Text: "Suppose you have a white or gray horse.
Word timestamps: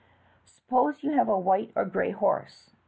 "Suppose 0.45 1.03
you 1.03 1.11
have 1.11 1.29
a 1.29 1.37
white 1.37 1.71
or 1.75 1.85
gray 1.85 2.09
horse. 2.09 2.71